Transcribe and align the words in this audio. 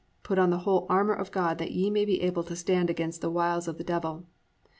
(11) 0.21 0.21
Put 0.23 0.39
on 0.39 0.49
the 0.49 0.57
whole 0.57 0.87
armour 0.89 1.13
of 1.13 1.29
God, 1.31 1.59
that 1.59 1.73
ye 1.73 1.91
may 1.91 2.05
be 2.05 2.23
able 2.23 2.41
to 2.45 2.55
stand 2.55 2.89
against 2.89 3.21
the 3.21 3.29
wiles 3.29 3.67
of 3.67 3.77
the 3.77 3.83
devil." 3.83 4.25